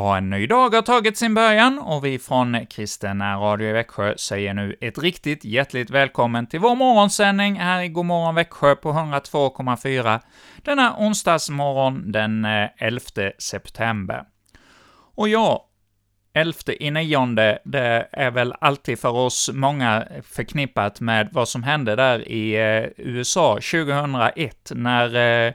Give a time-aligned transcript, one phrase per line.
[0.00, 4.16] Ja, en ny dag har tagit sin början och vi från Kristen Radio i Växjö
[4.16, 10.20] säger nu ett riktigt hjärtligt välkommen till vår morgonsändning här i Godmorgon Växjö på 102,4
[10.62, 13.00] denna onsdagsmorgon den eh, 11
[13.38, 14.24] september.
[15.14, 15.68] Och ja,
[16.32, 21.96] 11 i nionde, det är väl alltid för oss många förknippat med vad som hände
[21.96, 25.52] där i eh, USA 2001, när eh,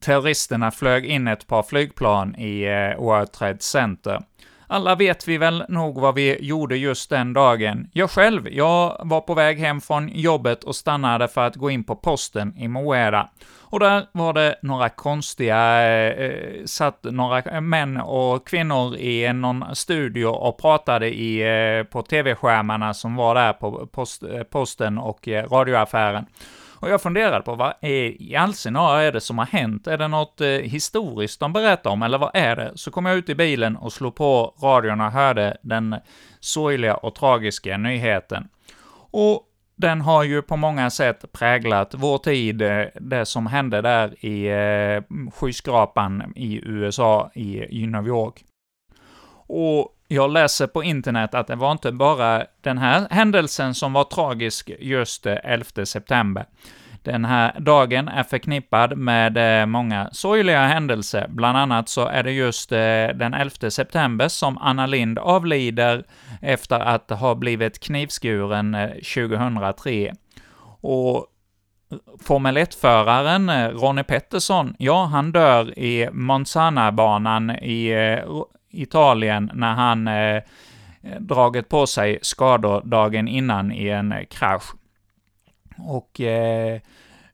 [0.00, 4.20] terroristerna flög in ett par flygplan i eh, World Trade Center.
[4.66, 7.88] Alla vet vi väl nog vad vi gjorde just den dagen.
[7.92, 11.84] Jag själv, jag var på väg hem från jobbet och stannade för att gå in
[11.84, 13.30] på posten i Moeda.
[13.74, 19.64] Och där var det några konstiga, eh, eh, satt några män och kvinnor i någon
[19.72, 21.40] studio och pratade i,
[21.78, 26.26] eh, på TV-skärmarna som var där på post, eh, posten och eh, radioaffären.
[26.84, 29.86] Och jag funderade på vad är, i all sin är det som har hänt?
[29.86, 32.72] Är det något eh, historiskt de berättar om, eller vad är det?
[32.74, 35.96] Så kom jag ut i bilen och slog på radion och hörde den
[36.40, 38.48] sorgliga och tragiska nyheten.
[39.10, 39.42] Och
[39.76, 44.46] den har ju på många sätt präglat vår tid, eh, det som hände där i
[44.46, 48.44] eh, skyskrapan i USA, i New York.
[49.46, 54.04] Och jag läser på internet att det var inte bara den här händelsen som var
[54.04, 56.46] tragisk just eh, 11 september.
[57.02, 61.26] Den här dagen är förknippad med eh, många sorgliga händelser.
[61.28, 62.78] Bland annat så är det just eh,
[63.14, 66.04] den 11 september som Anna Lind avlider
[66.42, 68.76] efter att ha blivit knivskuren
[69.14, 70.12] 2003.
[70.80, 71.26] Och
[72.20, 77.94] Formel 1-föraren Ronnie Pettersson, ja, han dör i Monzana-banan i
[78.82, 80.42] Italien när han eh,
[81.20, 84.74] dragit på sig skador dagen innan i en eh, krasch.
[85.78, 86.80] Och eh,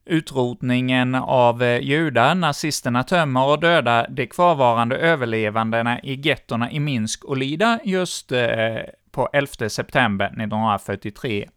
[0.05, 7.25] utrotningen av eh, judar, nazisterna tömmer och dödar de kvarvarande överlevandena i gettorna i Minsk
[7.25, 8.79] och Lida just eh,
[9.11, 11.49] på 11 september 1943.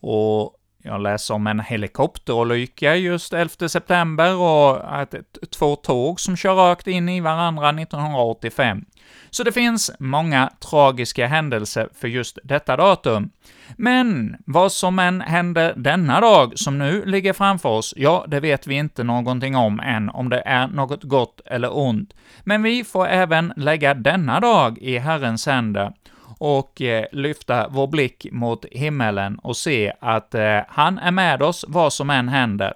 [0.00, 0.57] Och
[0.88, 5.14] jag läser om en helikopterolycka just 11 september och att
[5.58, 8.84] två tåg som kör rakt in i varandra 1985.
[9.30, 13.30] Så det finns många tragiska händelser för just detta datum.
[13.76, 18.66] Men vad som än händer denna dag som nu ligger framför oss, ja, det vet
[18.66, 22.14] vi inte någonting om än, om det är något gott eller ont.
[22.44, 25.92] Men vi får även lägga denna dag i Herrens händer
[26.38, 31.64] och eh, lyfta vår blick mot himmelen och se att eh, han är med oss
[31.68, 32.74] vad som än händer.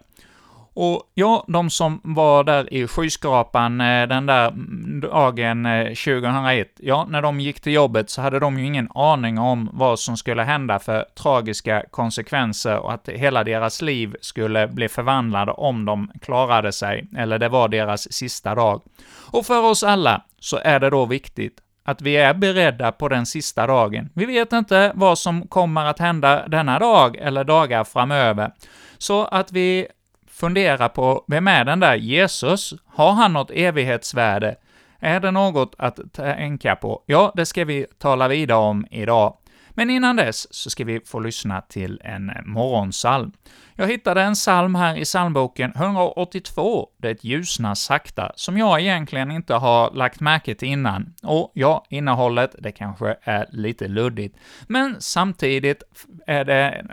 [0.75, 6.69] Och ja, de som var där i skyskrapan eh, den där mm, dagen eh, 2001,
[6.77, 10.17] ja, när de gick till jobbet så hade de ju ingen aning om vad som
[10.17, 16.11] skulle hända för tragiska konsekvenser och att hela deras liv skulle bli förvandlade om de
[16.21, 18.83] klarade sig, eller det var deras sista dag.
[19.31, 23.27] Och för oss alla så är det då viktigt att vi är beredda på den
[23.27, 24.11] sista dagen.
[24.15, 28.53] Vi vet inte vad som kommer att hända denna dag eller dagar framöver,
[28.99, 29.87] så att vi
[30.31, 32.75] funderar på vem är den där Jesus?
[32.87, 34.57] Har han något evighetsvärde?
[35.01, 37.03] Är det något att tänka på?
[37.07, 39.37] Ja, det ska vi tala vidare om idag.
[39.75, 43.33] Men innan dess så ska vi få lyssna till en morgonsalm.
[43.77, 49.55] Jag hittade en psalm här i psalmboken 182, Det ljusnar sakta, som jag egentligen inte
[49.55, 51.15] har lagt märke till innan.
[51.23, 55.83] Och ja, innehållet, det kanske är lite luddigt, men samtidigt
[56.27, 56.85] är det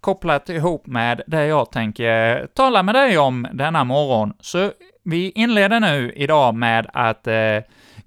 [0.00, 4.32] kopplat ihop med det jag tänker tala med dig om denna morgon.
[4.40, 4.72] Så
[5.04, 7.58] vi inleder nu idag med att eh,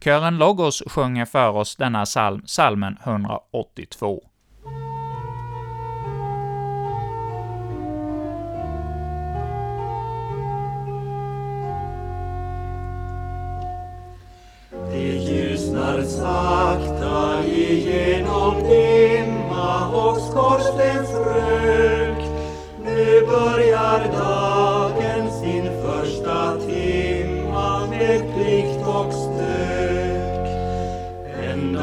[0.03, 4.23] kören Logos sjunger för oss denna psalm, psalmen 182.
[14.91, 22.17] Det ljusnar sakta igenom dimma och skorstensrök.
[22.83, 24.54] Nu börjar dagen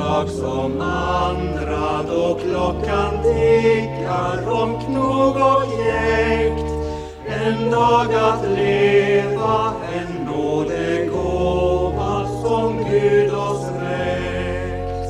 [0.03, 6.73] dag som andra då klockan tickar om knog och jäkt.
[7.27, 15.09] En dag att leva, en nådegåva som Gud oss räckt.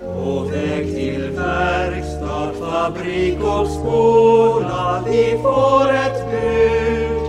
[0.00, 7.28] På väg till verkstad, fabrik och skola vi får ett bud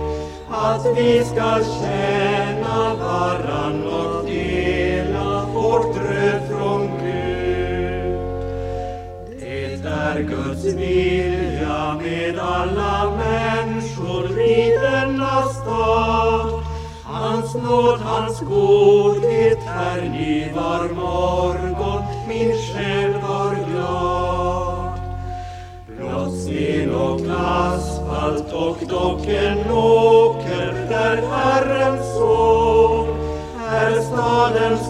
[0.50, 1.60] att vi ska
[10.30, 16.62] Guds vilja med alla människor i denna stad.
[17.04, 25.00] Hans nåd, hans godhet är ny var morgon, min själ var glad.
[25.98, 33.08] Blott sten och asfalt och dock en åker där Herrens son
[33.70, 34.89] är stadens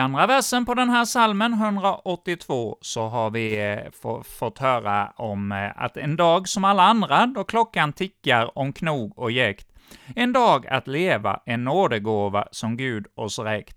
[0.00, 3.78] andra versen på den här salmen 182 så har vi eh,
[4.38, 9.18] fått höra om eh, att en dag som alla andra, då klockan tickar om knog
[9.18, 9.66] och jäkt,
[10.16, 13.76] en dag att leva, en nådegåva som Gud oss räckt.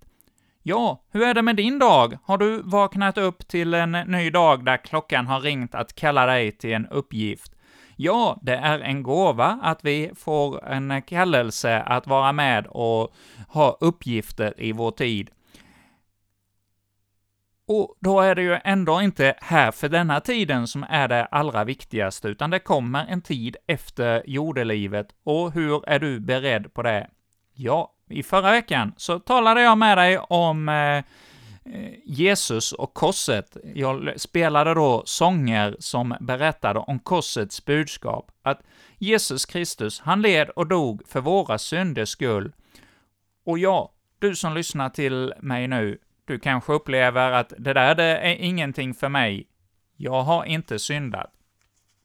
[0.64, 2.18] Ja, hur är det med din dag?
[2.24, 6.52] Har du vaknat upp till en ny dag där klockan har ringt att kalla dig
[6.52, 7.52] till en uppgift?
[7.96, 13.14] Ja, det är en gåva att vi får en kallelse att vara med och
[13.48, 15.30] ha uppgifter i vår tid.
[17.76, 21.64] Och då är det ju ändå inte här för denna tiden som är det allra
[21.64, 27.10] viktigaste, utan det kommer en tid efter jordelivet, och hur är du beredd på det?
[27.54, 31.04] Ja, i förra veckan så talade jag med dig om eh,
[32.06, 33.58] Jesus och korset.
[33.76, 38.62] Jag spelade då sånger som berättade om korsets budskap, att
[38.98, 42.52] Jesus Kristus, han led och dog för våra synders skull.
[43.46, 48.18] Och ja, du som lyssnar till mig nu, du kanske upplever att det där det
[48.18, 49.48] är ingenting för mig.
[49.98, 51.32] Jag har inte syndat.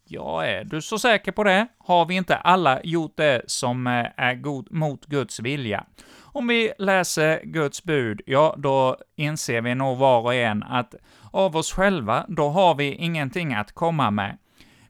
[0.05, 1.67] Ja, är du så säker på det?
[1.79, 5.85] Har vi inte alla gjort det som eh, är god, mot Guds vilja?
[6.19, 10.95] Om vi läser Guds bud, ja, då inser vi nog var och en att
[11.31, 14.39] av oss själva, då har vi ingenting att komma med.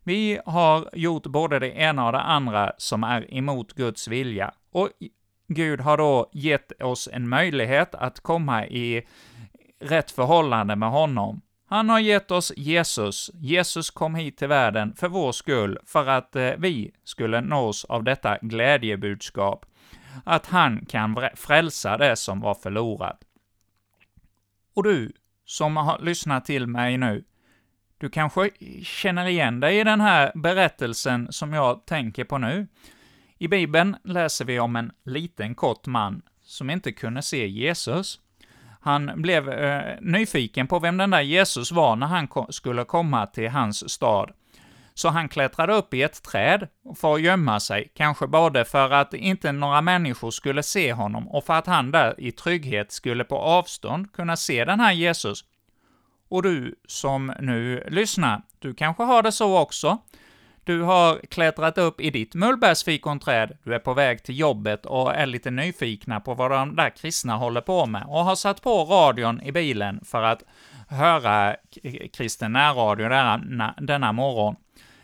[0.03, 4.89] Vi har gjort både det ena och det andra som är emot Guds vilja, och
[5.49, 9.07] Gud har då gett oss en möjlighet att komma i
[9.81, 11.41] rätt förhållande med honom.
[11.67, 13.31] Han har gett oss Jesus.
[13.35, 18.05] Jesus kom hit till världen för vår skull, för att eh, vi skulle nås av
[18.05, 19.67] detta glädjebudskap,
[20.25, 23.21] att han kan frälsa det som var förlorat.
[24.75, 25.13] Och du,
[25.45, 27.25] som har lyssnat till mig nu,
[27.99, 28.51] du kanske
[28.83, 32.67] känner igen dig i den här berättelsen som jag tänker på nu.
[33.39, 38.21] I Bibeln läser vi om en liten kort man som inte kunde se Jesus.
[38.81, 43.27] Han blev eh, nyfiken på vem den där Jesus var när han ko skulle komma
[43.27, 44.31] till hans stad.
[44.95, 49.15] Så han klättrade upp i ett träd för att gömma sig, kanske både för att
[49.15, 53.39] inte några människor skulle se honom och för att han där i trygghet skulle på
[53.39, 55.45] avstånd kunna se den här Jesus.
[56.29, 59.99] Och du som nu lyssnar, du kanske har det så också.
[60.69, 65.27] Du har klättrat upp i ditt mullbärsfikonträd, du är på väg till jobbet och är
[65.27, 69.43] lite nyfikna på vad de där kristna håller på med, och har satt på radion
[69.43, 70.43] i bilen för att
[70.89, 71.57] höra
[72.13, 74.57] kristen närradio denna, denna morgon.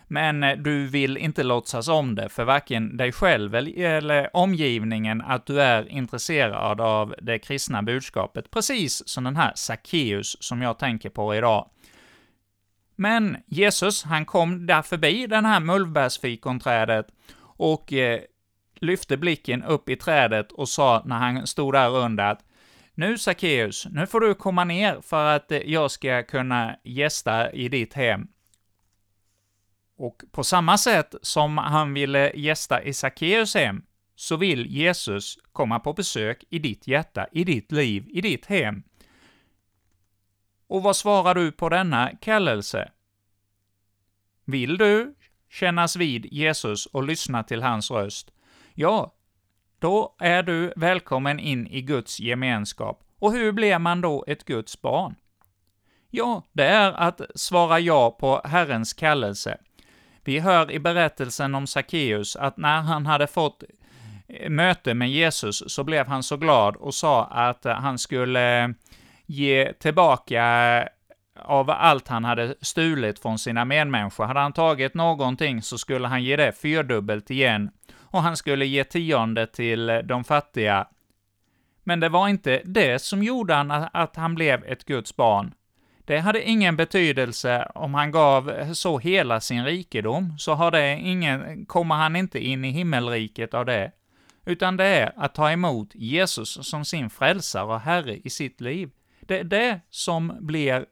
[0.09, 5.47] Men eh, du vill inte låtsas om det för varken dig själv eller omgivningen att
[5.47, 11.11] du är intresserad av det kristna budskapet, precis som den här Sackeus som jag tänker
[11.11, 11.69] på idag.
[12.97, 17.07] Men Jesus, han kom där förbi den här mullbärsfikonträdet
[17.39, 18.21] och eh,
[18.75, 22.45] lyfte blicken upp i trädet och sa när han stod där under att
[22.95, 27.69] nu Sackeus, nu får du komma ner för att eh, jag ska kunna gästa i
[27.69, 28.29] ditt hem.
[29.97, 33.83] Och på samma sätt som han ville gästa i Sackeus hem,
[34.17, 38.83] så vill Jesus komma på besök i ditt hjärta, i ditt liv, i ditt hem.
[40.67, 42.91] Och vad svarar du på denna kallelse?
[44.45, 45.15] Vill du
[45.51, 48.31] kännas vid Jesus och lyssna till hans röst?
[48.75, 49.15] Ja,
[49.79, 53.05] då är du välkommen in i Guds gemenskap.
[53.19, 55.15] Och hur blir man då ett Guds barn?
[56.11, 59.59] Ja, det är att svara ja på Herrens kallelse.
[60.25, 63.63] Vi hör i berättelsen om Sackeus att när han hade fått
[64.29, 68.69] eh, möte med Jesus så blev han så glad och sa att han skulle eh,
[69.27, 70.89] ge tillbaka eh,
[71.43, 74.25] av allt han hade stulit från sina medmänniskor.
[74.25, 78.85] Hade han tagit någonting så skulle han ge det fyrdubbelt igen, och han skulle ge
[78.85, 80.87] tionde till eh, de fattiga.
[81.85, 85.55] Men det var inte det som gjorde han att han blev ett Guds barn.
[86.07, 90.97] Det hade ingen betydelse om han gav eh, så hela sin rikedom, så har det
[90.97, 93.93] ingen, kommer han inte in i himmelriket av det,
[94.45, 98.91] utan det är att ta emot Jesus som sin frälsare och Herre i sitt liv.
[99.27, 100.87] Det är det som blir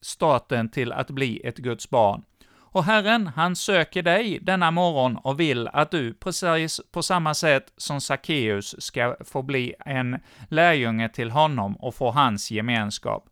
[0.00, 2.24] starten till att bli ett Guds barn.
[2.72, 7.72] Och Herren, han söker dig denna morgon och vill att du, precis på samma sätt
[7.76, 13.28] som Sackeus, ska få bli en lärjunge till honom och få hans gemenskap.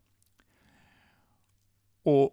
[2.03, 2.31] Och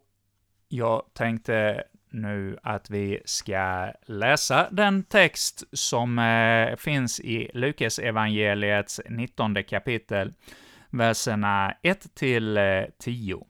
[0.68, 9.00] jag tänkte nu att vi ska läsa den text som eh, finns i Lukas evangeliets
[9.08, 10.32] 19 kapitel,
[10.90, 13.46] verserna 1 till eh, 10.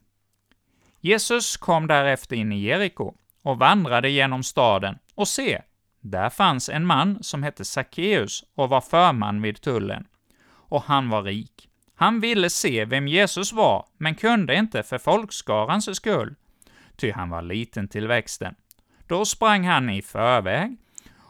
[1.01, 5.61] Jesus kom därefter in i Jeriko och vandrade genom staden, och se,
[6.01, 10.07] där fanns en man som hette Sackeus och var förman vid tullen.
[10.51, 11.69] Och han var rik.
[11.95, 16.35] Han ville se vem Jesus var, men kunde inte för folkskarans skull,
[16.95, 18.55] ty han var liten till växten.
[19.07, 20.77] Då sprang han i förväg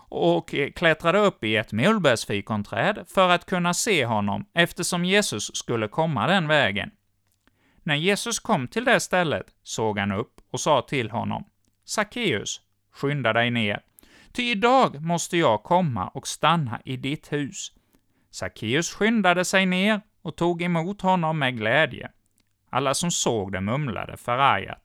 [0.10, 5.88] och eh, klättrade upp i ett mullbärsfikonträd för att kunna se honom, eftersom Jesus skulle
[5.88, 6.92] komma den vägen.
[7.84, 11.44] När Jesus kom till det stället såg han upp och sa till honom,
[11.86, 12.62] Sackeus,
[12.92, 13.82] skynda dig ner,
[14.34, 17.72] ty idag måste jag komma och stanna i ditt hus.
[18.32, 22.12] Sackeus skyndade sig ner och tog emot honom med glädje.
[22.70, 24.84] Alla som såg det mumlade förargat.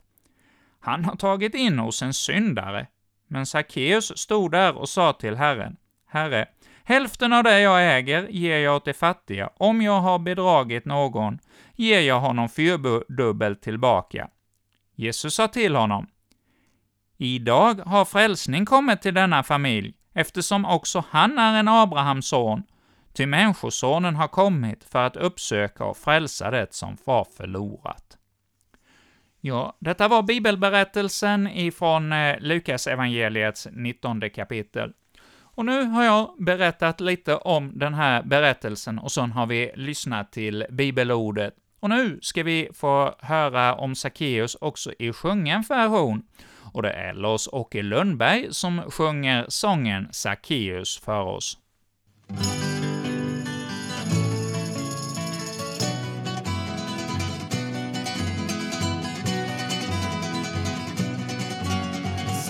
[0.80, 2.86] Han har tagit in hos en syndare.
[3.28, 5.76] Men Sackeus stod där och sa till Herren,
[6.06, 6.48] Herre,
[6.84, 9.50] hälften av det jag äger ger jag åt de fattiga.
[9.56, 11.38] Om jag har bedragit någon
[11.74, 14.28] ger jag honom fyrdubbelt tillbaka.
[14.94, 16.06] Jesus sa till honom,
[17.16, 22.62] Idag har frälsning kommit till denna familj, eftersom också han är en Abrahams son,
[23.12, 28.18] ty Människosonen har kommit för att uppsöka och frälsa det som var förlorat.
[29.46, 34.92] Ja, detta var bibelberättelsen ifrån eh, Lukas evangeliets 19 kapitel.
[35.40, 40.32] Och nu har jag berättat lite om den här berättelsen och sen har vi lyssnat
[40.32, 41.54] till bibelordet.
[41.80, 46.22] Och nu ska vi få höra om Sackeus också i sjungen version.
[46.72, 51.58] Och det är Lars-Åke Lundberg som sjunger sången Sackeus för oss.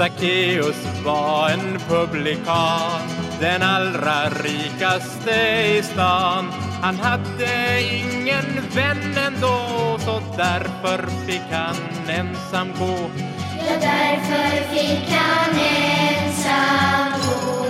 [0.05, 3.01] Sackeus var en publikan,
[3.41, 5.35] den allra rikaste
[5.79, 6.53] i stan.
[6.83, 8.45] Han hade ingen
[8.75, 9.59] vän ändå,
[9.99, 11.77] så därför fick han
[12.09, 13.11] ensam gå.
[13.59, 17.64] Ja, därför fick han ensam gå.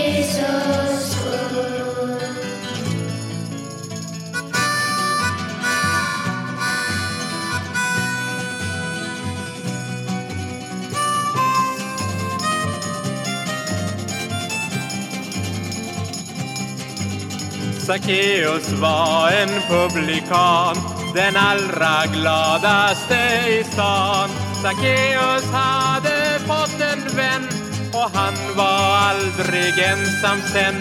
[17.86, 20.76] Sackeus var en publikan,
[21.14, 24.30] den allra gladaste i stan.
[24.62, 27.48] Sackeus hade fått en vän
[27.94, 30.76] och han var aldrig ensam sen.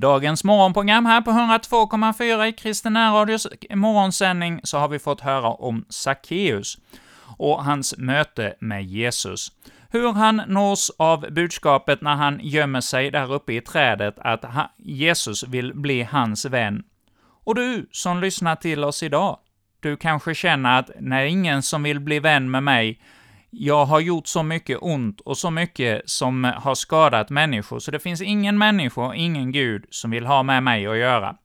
[0.00, 5.84] dagens morgonprogram här på 102,4 i Kristen Radios morgonsändning så har vi fått höra om
[5.88, 6.78] Sackeus
[7.36, 9.52] och hans möte med Jesus.
[9.90, 14.44] Hur han nås av budskapet när han gömmer sig där uppe i trädet att
[14.76, 16.82] Jesus vill bli hans vän.
[17.44, 19.38] Och du som lyssnar till oss idag,
[19.80, 23.00] du kanske känner att när ingen som vill bli vän med mig,
[23.50, 27.98] jag har gjort så mycket ont och så mycket som har skadat människor, så det
[27.98, 31.36] finns ingen människa, och ingen Gud, som vill ha med mig att göra.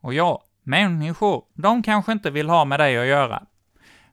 [0.00, 3.42] Och ja, människor, de kanske inte vill ha med dig att göra.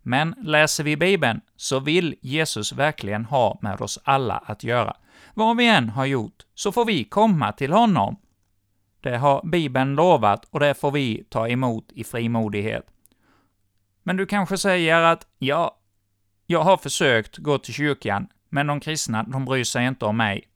[0.01, 4.95] Men läser vi Bibeln så vill Jesus verkligen ha med oss alla att göra.
[5.33, 8.17] Vad vi än har gjort, så får vi komma till honom.
[9.01, 12.85] Det har Bibeln lovat och det får vi ta emot i frimodighet.
[14.03, 15.77] Men du kanske säger att ja,
[16.45, 20.47] jag har försökt gå till kyrkan, men de kristna, de bryr sig inte om mig.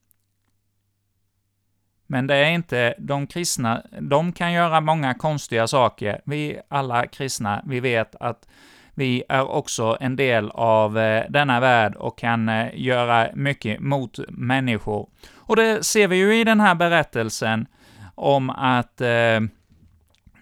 [2.08, 6.22] Men det är inte de kristna, de kan göra många konstiga saker.
[6.25, 8.48] Vi alla kristna, vi vet att
[8.94, 14.20] vi är också en del av eh, denna värld och kan eh, göra mycket mot
[14.29, 15.10] människor.
[15.36, 17.67] Och det ser vi ju i den här berättelsen
[18.15, 19.39] om att eh,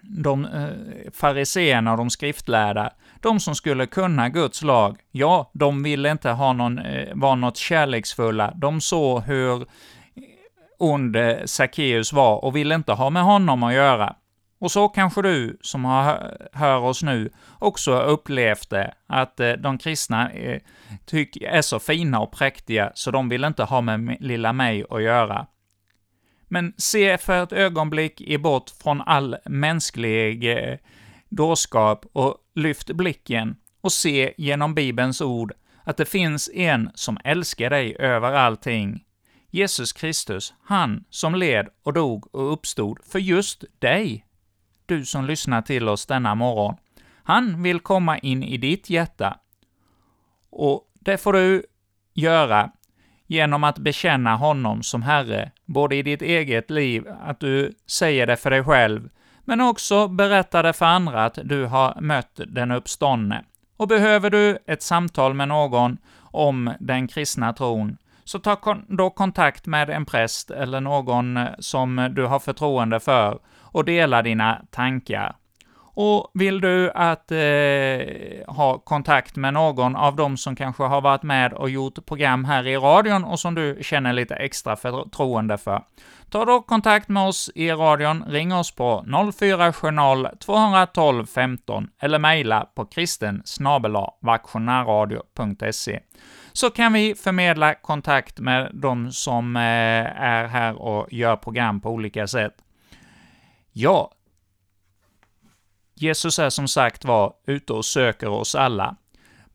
[0.02, 0.68] de eh,
[1.12, 2.90] fariseerna och de skriftlärda,
[3.26, 7.56] de som skulle kunna Guds lag, ja, de ville inte ha någon, eh, vara något
[7.56, 8.52] kärleksfulla.
[8.56, 9.66] De såg hur
[10.78, 14.16] ond Sackeus var och ville inte ha med honom att göra.
[14.58, 19.52] Och så kanske du som har, hör oss nu också har upplevt det, att eh,
[19.52, 20.60] de kristna är,
[21.06, 25.02] tyck, är så fina och präktiga så de vill inte ha med lilla mig att
[25.02, 25.46] göra.
[26.48, 30.78] Men se för ett ögonblick i bort från all mänsklig eh,
[31.36, 35.52] dårskap och lyft blicken och se genom Bibelns ord
[35.84, 39.04] att det finns en som älskar dig över allting.
[39.50, 44.26] Jesus Kristus, han som led och dog och uppstod för just dig
[44.86, 46.76] du som lyssnar till oss denna morgon.
[47.22, 49.38] Han vill komma in i ditt hjärta.
[50.50, 51.62] Och det får du
[52.14, 52.70] göra
[53.26, 58.36] genom att bekänna honom som Herre, både i ditt eget liv, att du säger det
[58.36, 59.08] för dig själv,
[59.46, 63.44] men också berätta det för andra att du har mött den uppståndne.
[63.76, 69.66] Och behöver du ett samtal med någon om den kristna tron, så ta då kontakt
[69.66, 75.36] med en präst eller någon som du har förtroende för och dela dina tankar.
[75.98, 81.22] Och vill du att eh, ha kontakt med någon av dem som kanske har varit
[81.22, 85.82] med och gjort program här i radion och som du känner lite extra förtroende för,
[86.30, 89.04] ta då kontakt med oss i radion, ring oss på
[89.38, 93.42] 0470 212 15 eller mejla på kristen
[96.52, 99.62] så kan vi förmedla kontakt med de som eh,
[100.22, 102.54] är här och gör program på olika sätt.
[103.72, 104.10] Ja,
[105.98, 108.96] Jesus är som sagt var ute och söker oss alla.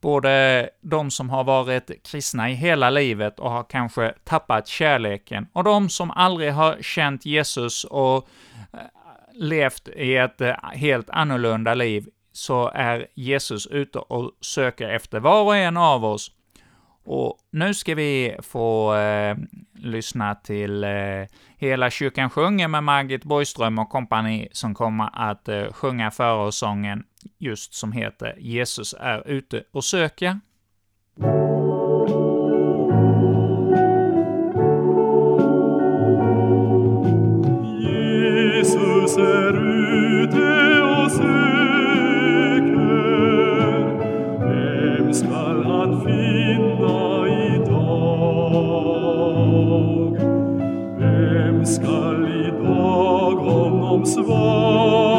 [0.01, 5.63] Både de som har varit kristna i hela livet och har kanske tappat kärleken, och
[5.63, 8.27] de som aldrig har känt Jesus och
[8.73, 8.79] eh,
[9.33, 15.43] levt i ett eh, helt annorlunda liv, så är Jesus ute och söker efter var
[15.43, 16.31] och en av oss.
[17.03, 19.37] Och nu ska vi få eh,
[19.73, 20.89] lyssna till eh,
[21.57, 26.35] Hela kyrkan sjunger med Margit Borgström och kompani som kommer att eh, sjunga för
[27.37, 30.39] just som heter Jesus är ute och söker.
[37.79, 39.70] Jesus är ute
[54.05, 55.10] honom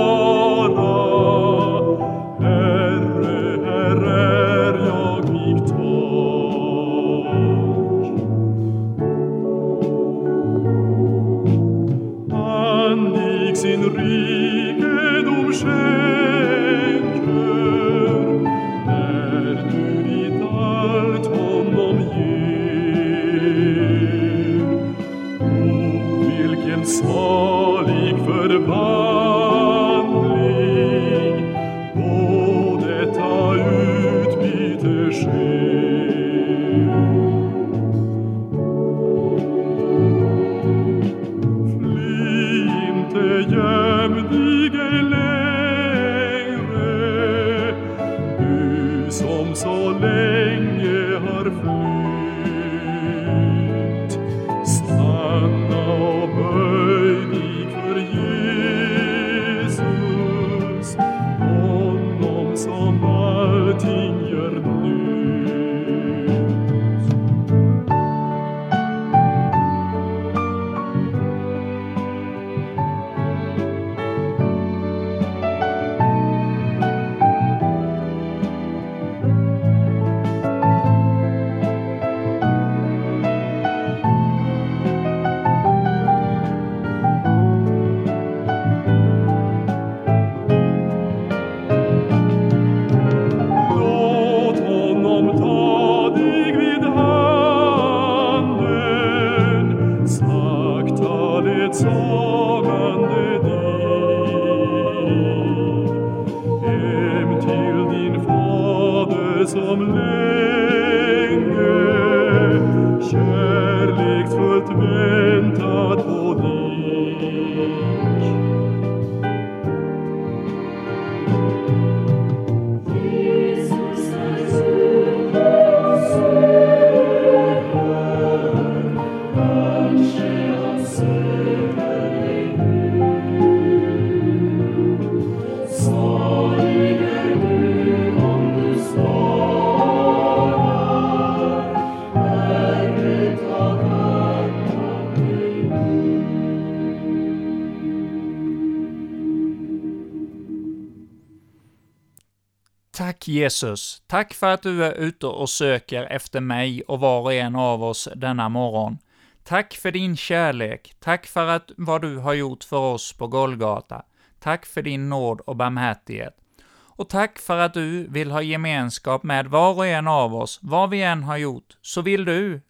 [153.23, 157.33] Tack Jesus, tack för att du är ute och söker efter mig och var och
[157.33, 158.99] en av oss denna morgon.
[159.45, 164.03] Tack för din kärlek, tack för att vad du har gjort för oss på Golgata.
[164.41, 166.37] Tack för din nåd och barmhärtighet.
[166.75, 170.91] Och tack för att du vill ha gemenskap med var och en av oss, vad
[170.91, 172.61] vi än har gjort, så vill du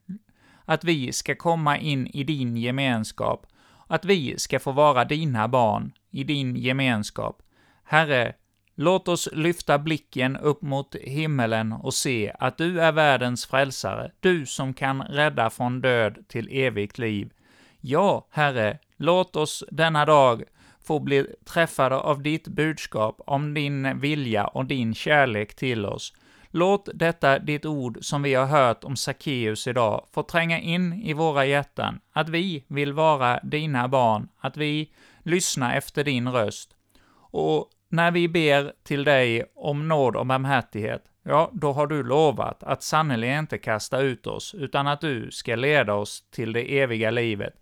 [0.64, 3.46] att vi ska komma in i din gemenskap,
[3.86, 7.42] att vi ska få vara dina barn i din gemenskap.
[7.84, 8.34] Herre,
[8.74, 14.46] Låt oss lyfta blicken upp mot himmelen och se att du är världens frälsare, du
[14.46, 17.32] som kan rädda från död till evigt liv.
[17.80, 20.42] Ja, Herre, låt oss denna dag
[20.84, 26.12] få bli träffade av ditt budskap om din vilja och din kärlek till oss.
[26.50, 31.12] Låt detta ditt ord som vi har hört om Sackeus idag få tränga in i
[31.12, 36.70] våra hjärtan, att vi vill vara dina barn, att vi lyssnar efter din röst.
[37.14, 42.62] Och när vi ber till dig om nåd och barmhärtighet, ja, då har du lovat
[42.62, 47.10] att sannerligen inte kasta ut oss, utan att du ska leda oss till det eviga
[47.10, 47.54] livet.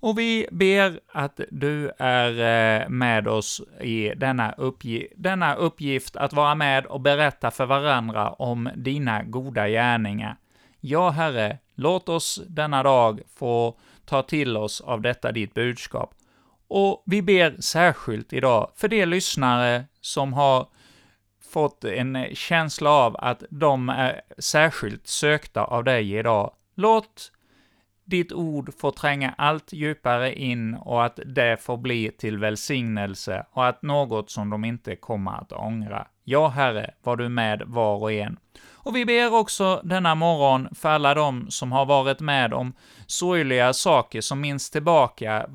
[0.00, 6.32] Och vi ber att du är eh, med oss i denna, uppgi denna uppgift att
[6.32, 10.36] vara med och berätta för varandra om dina goda gärningar.
[10.80, 16.14] Ja, Herre, låt oss denna dag få ta till oss av detta ditt budskap.
[16.68, 20.68] Och vi ber särskilt idag för de lyssnare som har
[21.52, 26.52] fått en känsla av att de är särskilt sökta av dig idag.
[26.74, 27.32] Låt
[28.04, 33.66] ditt ord få tränga allt djupare in och att det får bli till välsignelse och
[33.66, 36.06] att något som de inte kommer att ångra.
[36.28, 38.38] Ja, Herre, var du med var och en.
[38.72, 42.72] Och vi ber också denna morgon för alla de som har varit med om
[43.06, 45.46] sorgliga saker som minns tillbaka,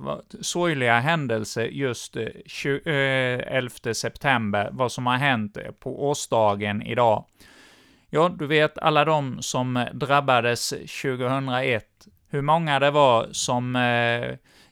[0.41, 2.25] sorgliga händelser just eh,
[2.85, 7.25] 11 eh, september, vad som har hänt eh, på årsdagen idag.
[8.09, 11.85] Ja, du vet alla de som drabbades 2001,
[12.29, 13.77] hur många det var som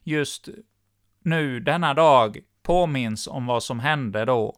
[0.03, 0.49] just
[1.23, 4.55] nu, denna dag, påminns om vad som hände då.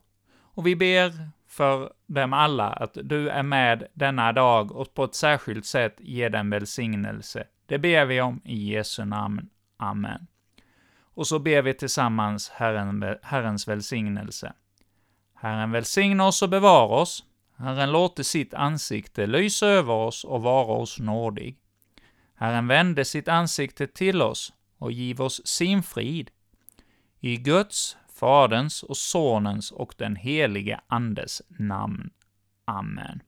[0.61, 5.15] Och vi ber för dem alla att du är med denna dag och på ett
[5.15, 7.43] särskilt sätt ger dem välsignelse.
[7.65, 9.49] Det ber vi om i Jesu namn.
[9.77, 10.27] Amen.
[11.13, 14.53] Och så ber vi tillsammans Herren, Herrens välsignelse.
[15.35, 17.23] Herren välsigna oss och bevara oss.
[17.57, 21.57] Herren låter sitt ansikte lysa över oss och vara oss nådig.
[22.35, 26.31] Herren vände sitt ansikte till oss och giv oss sin frid.
[27.19, 32.09] I Guds, Faderns och Sonens och den helige Andes namn.
[32.65, 33.21] Amen.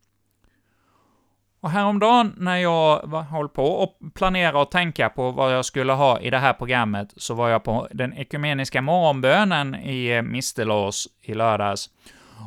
[1.60, 6.20] Och häromdagen när jag höll på och planera och tänka på vad jag skulle ha
[6.20, 11.34] i det här programmet, så var jag på den ekumeniska morgonbönen i eh, Mistelås i
[11.34, 11.90] lördags.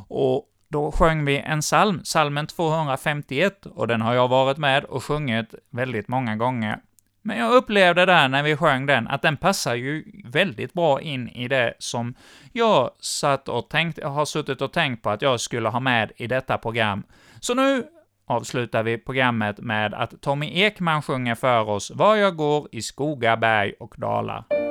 [0.07, 5.03] Och då sjöng vi en psalm, psalmen 251, och den har jag varit med och
[5.03, 6.79] sjungit väldigt många gånger.
[7.27, 11.29] Men jag upplevde där när vi sjöng den, att den passar ju väldigt bra in
[11.29, 12.13] i det som
[12.53, 16.27] jag satt och tänkt, har suttit och tänkt på att jag skulle ha med i
[16.27, 17.03] detta program.
[17.39, 17.83] Så nu
[18.27, 23.37] avslutar vi programmet med att Tommy Ekman sjunger för oss Var jag går i skogar,
[23.37, 24.66] berg och dalar.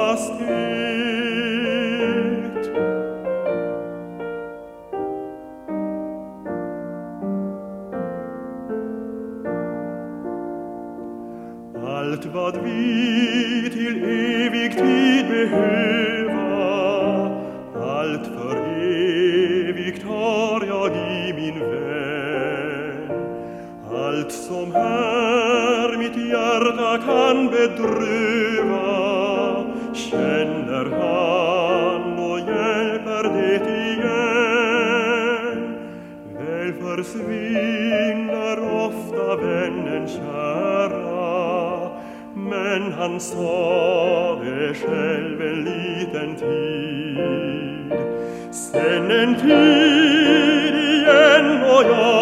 [11.87, 15.90] Allt vad vi till evig tid behöver
[24.21, 28.83] Allt som här mitt hjärta kan bedröva
[29.93, 33.55] Känner han och hjälper det
[33.93, 35.59] igen.
[36.37, 41.89] Väl försvinner ofta vännen kära.
[42.35, 47.93] Men han sa det själv en liten tid.
[48.51, 52.20] Sen en tid igen och jag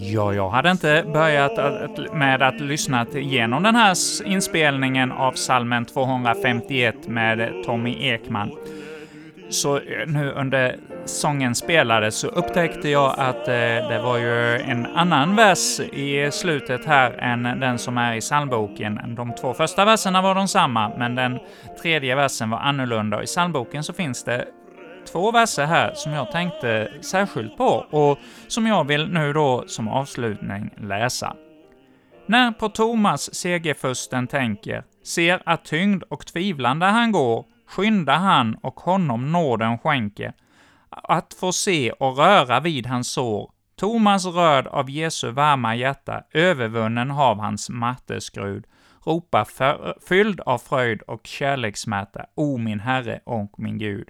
[0.00, 5.84] Ja, jag hade inte börjat att, med att lyssna igenom den här inspelningen av salmen
[5.84, 8.50] 251 med Tommy Ekman.
[9.48, 13.54] Så eh, nu under sången spelades så upptäckte jag att eh,
[13.88, 19.00] det var ju en annan vers i slutet här än den som är i psalmboken.
[19.16, 21.38] De två första verserna var de samma, men den
[21.82, 23.16] tredje versen var annorlunda.
[23.16, 24.44] Och I psalmboken så finns det
[25.06, 29.88] två verser här som jag tänkte särskilt på och som jag vill nu då som
[29.88, 31.36] avslutning läsa.
[32.26, 38.80] När på Thomas segerfursten tänker, ser att tyngd och tvivlande han går, skyndar han och
[38.80, 40.32] honom nåden skänker,
[40.90, 43.50] att få se och röra vid hans sår.
[43.76, 48.64] Thomas röd av Jesu varma hjärta, övervunnen av hans matteskrud,
[49.04, 49.46] ropar
[50.08, 54.08] fylld av fröjd och kärlekssmärta, O min Herre och min Gud.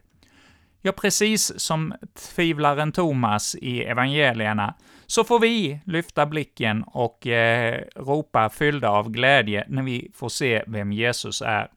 [0.87, 4.75] Ja, precis som tvivlaren Thomas i evangelierna,
[5.07, 10.65] så får vi lyfta blicken och eh, ropa fyllda av glädje när vi får se
[10.67, 11.69] vem Jesus är.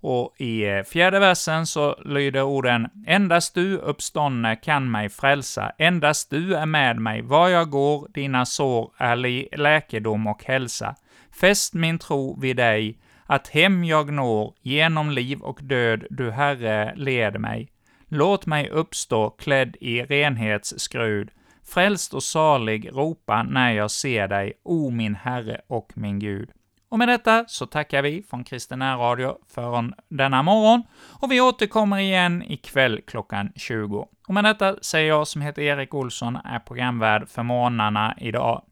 [0.00, 6.30] Och i eh, fjärde versen så lyder orden ”Endast du, uppståndne, kan mig frälsa, endast
[6.30, 10.94] du är med mig, var jag går, dina sår är läkedom och hälsa.
[11.40, 16.92] Fäst min tro vid dig, att hem jag når, genom liv och död, du Herre,
[16.96, 17.71] led mig.
[18.14, 21.30] Låt mig uppstå klädd i renhetsskrud,
[21.64, 26.50] frälst och salig ropa när jag ser dig, o min Herre och min Gud.
[26.88, 30.82] Och med detta så tackar vi från Kristen Radio för denna morgon,
[31.20, 34.08] och vi återkommer igen ikväll klockan 20.
[34.28, 38.62] Och med detta säger jag som heter Erik Olsson, är programvärd för morgnarna idag.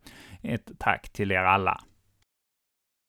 [0.43, 1.81] Ett tack till er alla.